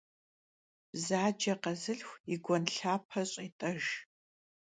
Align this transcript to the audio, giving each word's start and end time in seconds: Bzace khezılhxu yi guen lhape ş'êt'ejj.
Bzace 0.91 1.53
khezılhxu 1.61 2.15
yi 2.29 2.35
guen 2.45 2.63
lhape 2.73 3.21
ş'êt'ejj. 3.31 3.87